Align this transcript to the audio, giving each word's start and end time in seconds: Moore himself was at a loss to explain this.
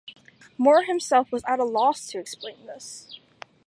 Moore 0.57 0.81
himself 0.85 1.31
was 1.31 1.43
at 1.47 1.59
a 1.59 1.63
loss 1.63 2.07
to 2.07 2.17
explain 2.17 2.65
this. 2.65 3.19